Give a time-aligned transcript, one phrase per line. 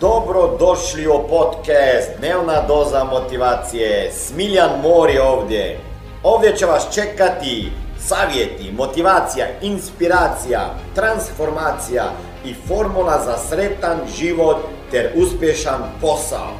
[0.00, 4.10] Dobro došli u podcast Dnevna doza motivacije.
[4.12, 5.78] Smiljan Mor je ovdje.
[6.22, 10.60] Ovdje će vas čekati savjeti, motivacija, inspiracija,
[10.94, 12.04] transformacija
[12.44, 14.56] i formula za sretan život
[14.90, 16.50] ter uspješan posao.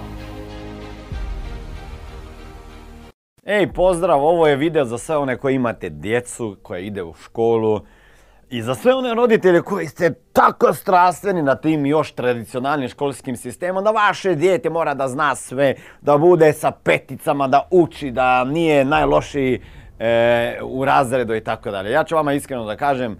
[3.44, 7.80] Ej, pozdrav, ovo je video za sve one koji imate djecu, koje ide u školu,
[8.50, 13.84] i za sve one roditelje koji ste tako strastveni na tim još tradicionalnim školskim sistemom,
[13.84, 18.84] da vaše dijete mora da zna sve, da bude sa peticama, da uči, da nije
[18.84, 19.60] najlošiji
[19.98, 21.90] e, u razredu i tako dalje.
[21.90, 23.18] Ja ću vama iskreno da kažem,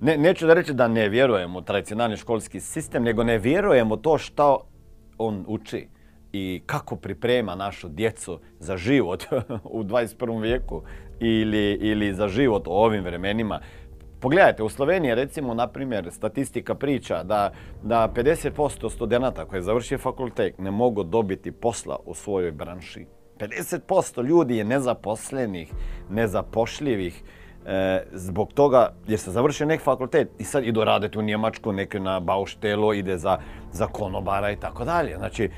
[0.00, 3.96] ne, neću da reći da ne vjerujem u tradicionalni školski sistem, nego ne vjerujem u
[3.96, 4.66] to što
[5.18, 5.88] on uči
[6.32, 9.24] i kako priprema našu djecu za život
[9.64, 10.42] u 21.
[10.42, 10.82] vijeku
[11.20, 13.60] ili, ili za život u ovim vremenima.
[14.20, 17.52] Pogledajte, u Sloveniji recimo, na primjer, statistika priča da,
[17.82, 23.06] da 50% studenta koji završi fakultet ne mogu dobiti posla u svojoj branši.
[23.38, 25.72] 50% ljudi je nezaposlenih,
[26.10, 27.22] nezapošljivih,
[27.66, 32.00] e, zbog toga jer se završi nek fakultet i sad idu raditi u Njemačku, neke
[32.00, 33.38] na bauštelo, ide za,
[33.72, 35.16] za konobara i tako dalje.
[35.16, 35.50] Znači,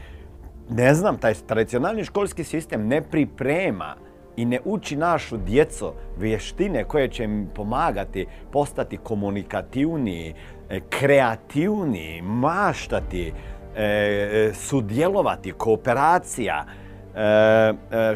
[0.71, 3.97] ne znam, taj tradicionalni školski sistem ne priprema
[4.37, 10.35] i ne uči našu djeco vještine koje će im pomagati postati komunikativniji,
[10.71, 13.33] e, kreativniji, maštati,
[13.77, 16.65] e, e, sudjelovati, kooperacija,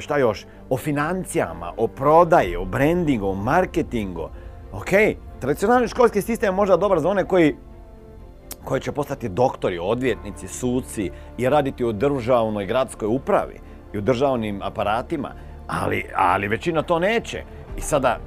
[0.00, 4.28] šta još, o financijama, o prodaji, o brandingu, o marketingu.
[4.72, 4.88] Ok,
[5.40, 7.56] tradicionalni školski sistem je možda dobar za one koji
[8.66, 13.60] koji će postati doktori, odvjetnici, suci i raditi u državnoj gradskoj upravi
[13.92, 15.30] i u državnim aparatima
[15.66, 17.42] ali, ali većina to neće.
[17.76, 18.18] I sada,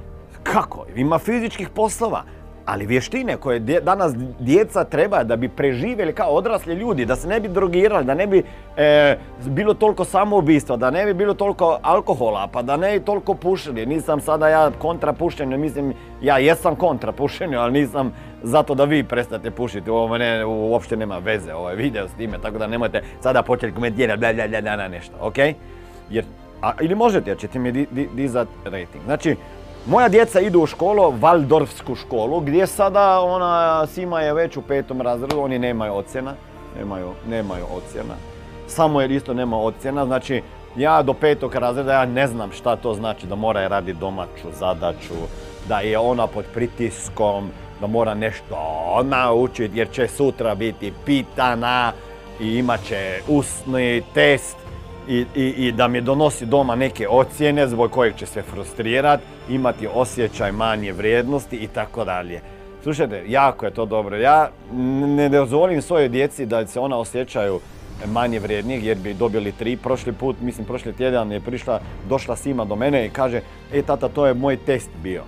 [0.42, 0.86] kako?
[0.96, 2.22] Ima fizičkih poslova,
[2.66, 7.40] ali vještine koje danas djeca treba da bi preživjeli kao odrasli ljudi, da se ne
[7.40, 8.42] bi drogirali, da ne bi
[8.76, 13.34] e, bilo toliko samoubistva, da ne bi bilo toliko alkohola, pa da ne bi toliko
[13.34, 13.86] pušili.
[13.86, 18.12] Nisam sada ja kontra pušenju, mislim, ja jesam kontra pušenju, ali nisam
[18.42, 19.90] zato da vi prestate pušiti.
[19.90, 24.20] Ovo ne, uopšte nema veze, ovaj video s time, tako da nemojte sada početi komentirati,
[24.20, 25.38] bla, bla, bla, bla, nešto, ok?
[26.10, 26.24] Jer
[26.62, 29.04] a, ili možete, jer ćete mi di, dizat rating.
[29.04, 29.36] Znači,
[29.86, 35.00] moja djeca idu u školu, Valdorfsku školu, gdje sada ona Sima je već u petom
[35.00, 36.34] razredu, oni nemaju ocjena,
[36.78, 38.14] nemaju, nemaju ocjena.
[38.66, 40.42] Samo jer isto nema ocjena, znači
[40.76, 45.14] ja do petog razreda ja ne znam šta to znači da mora raditi domaću zadaću,
[45.68, 47.50] da je ona pod pritiskom,
[47.80, 48.56] da mora nešto
[49.04, 51.92] naučiti jer će sutra biti pitana
[52.40, 54.56] i imat će usni test
[55.08, 59.88] i, i, i da mi donosi doma neke ocjene zbog kojeg će se frustrirati, imati
[59.94, 62.40] osjećaj manje vrijednosti i tako dalje.
[62.82, 64.16] Slušajte, jako je to dobro.
[64.16, 64.50] Ja
[65.06, 67.60] ne dozvolim svojoj djeci da se ona osjećaju
[68.06, 69.76] manje vrijednijeg jer bi dobili tri.
[69.76, 73.40] Prošli put, mislim prošli tjedan je prišla, došla Sima do mene i kaže
[73.72, 75.22] e tata to je moj test bio.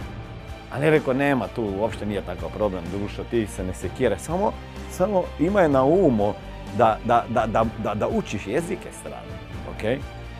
[0.74, 4.18] ali je rekao, nema tu, uopšte nije takav problem, dušo, ti se ne sekire.
[4.18, 4.52] Samo,
[4.90, 6.34] samo imaj na umu
[6.78, 9.34] da, da, da, da, učiš jezike strane?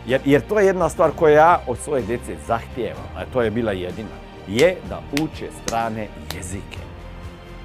[0.05, 3.51] Jer, jer to je jedna stvar koju ja od svoje djece zahtijevam, a to je
[3.51, 4.09] bila jedina,
[4.47, 6.79] je da uče strane jezike.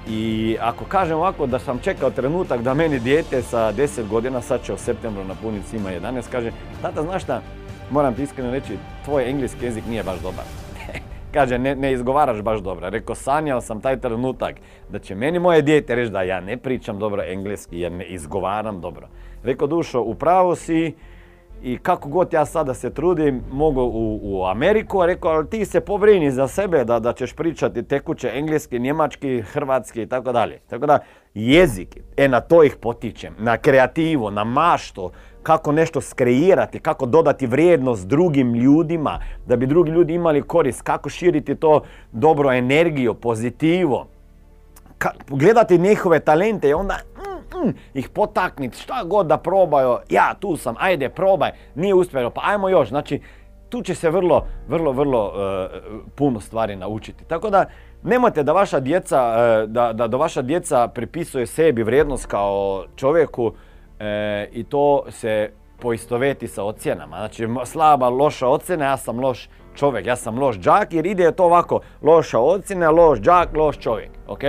[0.07, 4.63] I ako kažem ovako da sam čekao trenutak da meni dijete sa 10 godina, sad
[4.63, 6.51] će u septembru napuniti svima 11, kaže,
[6.81, 7.41] tata znaš šta,
[7.91, 10.60] moram ti iskreno reći, tvoj engleski jezik nije baš dobar.
[11.33, 12.89] Kaže, ne, ne izgovaraš baš dobro.
[12.89, 14.55] Rekao, sanjao sam taj trenutak
[14.89, 18.81] da će meni moje dijete reći da ja ne pričam dobro engleski jer ne izgovaram
[18.81, 19.07] dobro.
[19.43, 20.93] Rekao, dušo, upravo si
[21.63, 25.65] i kako god ja sada se trudim, mogu u, u Ameriku, a rekao, ali ti
[25.65, 30.59] se pobrini za sebe da, da ćeš pričati tekuće engleski, njemački, hrvatski i tako dalje.
[30.69, 30.99] Tako da
[31.33, 35.11] jezik, e na to ih potičem, na kreativu, na maštu,
[35.43, 41.09] kako nešto skreirati, kako dodati vrijednost drugim ljudima, da bi drugi ljudi imali korist, kako
[41.09, 41.81] širiti to
[42.11, 44.07] dobro energiju, pozitivo,
[45.27, 46.99] gledati njihove talente i onda
[47.65, 52.41] mm, ih potakniti, šta god da probaju, ja tu sam, ajde probaj, nije uspjelo, pa
[52.43, 53.21] ajmo još, znači
[53.69, 55.67] tu će se vrlo, vrlo, vrlo e,
[56.15, 57.25] puno stvari naučiti.
[57.25, 57.65] Tako da
[58.03, 63.53] nemojte da vaša djeca, e, da, da, da vaša djeca pripisuje sebi vrijednost kao čovjeku
[63.99, 67.17] e, i to se poistoveti sa ocjenama.
[67.17, 71.45] Znači slaba, loša ocjena, ja sam loš čovjek, ja sam loš džak jer ide to
[71.45, 74.43] ovako, loša ocjena, loš džak, loš čovjek, ok?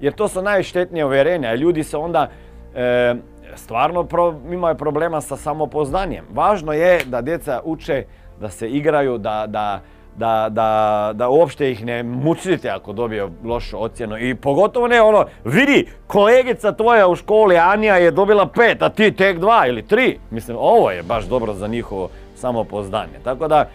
[0.00, 1.54] Jer to su najštetnije uvjerenja.
[1.54, 2.28] Ljudi se onda
[2.74, 3.14] e,
[3.54, 4.06] stvarno
[4.52, 6.24] imaju problema sa samopoznanjem.
[6.34, 8.04] Važno je da djeca uče
[8.40, 9.80] da se igraju, da, da,
[10.16, 14.18] da, da, da uopšte ih ne mučite ako dobije lošu ocjenu.
[14.18, 19.12] I pogotovo ne ono, vidi, kolegica tvoja u školi Anija je dobila pet, a ti
[19.12, 20.18] tek dva ili tri.
[20.30, 23.18] Mislim, ovo je baš dobro za njihovo samopoznanje.
[23.24, 23.68] Tako da,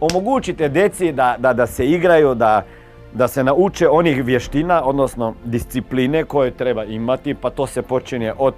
[0.00, 2.62] omogućite djeci da, da, da se igraju, da,
[3.14, 8.54] da se nauče onih vještina, odnosno discipline koje treba imati, pa to se počinje od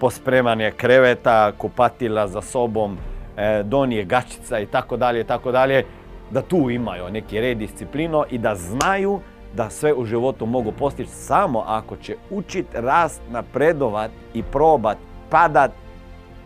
[0.00, 2.96] pospremanja kreveta, kupatila za sobom,
[3.36, 5.84] e, donije gačica i tako dalje, tako dalje,
[6.30, 9.20] da tu imaju neki red disciplino i da znaju
[9.56, 14.98] da sve u životu mogu postići samo ako će učit, rast, napredovat i probat,
[15.30, 15.70] padat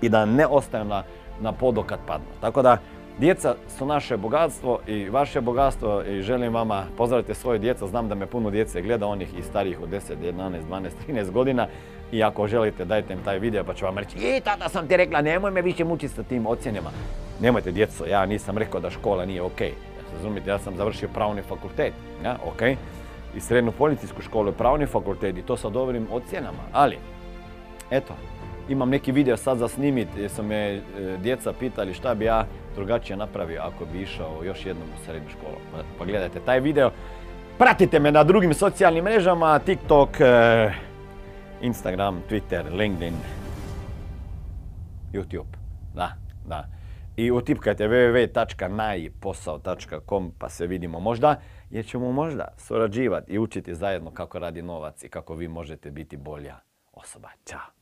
[0.00, 1.02] i da ne ostaju na,
[1.40, 2.26] na podu kad padnu.
[2.40, 2.78] Tako da,
[3.18, 7.86] Djeca su naše bogatstvo i vaše bogatstvo i želim vama pozdravite svoje djeca.
[7.86, 11.66] Znam da me puno djece gleda, onih i starijih od 10, 11, 12, 13 godina.
[12.12, 14.96] I ako želite dajte im taj video pa ću vam reći i tada sam ti
[14.96, 16.90] rekla nemoj me više mučiti sa tim ocjenama.
[17.40, 19.60] Nemojte djeco, ja nisam rekao da škola nije ok.
[20.16, 21.92] Razumite, ja sam završio pravni fakultet,
[22.24, 22.62] ja, ok.
[23.36, 26.62] I srednju policijsku školu, pravni fakultet i to sa dobrim ocjenama.
[26.72, 26.98] Ali,
[27.90, 28.14] eto,
[28.68, 30.82] imam neki video sad za snimit jer su me e,
[31.22, 35.56] djeca pitali šta bi ja drugačije napravio ako bi išao još jednom u srednju školu.
[35.98, 36.90] Pa, gledajte taj video.
[37.58, 40.72] Pratite me na drugim socijalnim mrežama, TikTok, e,
[41.62, 43.14] Instagram, Twitter, LinkedIn,
[45.12, 45.56] YouTube.
[45.94, 46.12] Da,
[46.46, 46.68] da.
[47.16, 54.38] I utipkajte www.najposao.com pa se vidimo možda, jer ćemo možda surađivati i učiti zajedno kako
[54.38, 56.56] radi novac i kako vi možete biti bolja
[56.92, 57.28] osoba.
[57.44, 57.81] Ćao!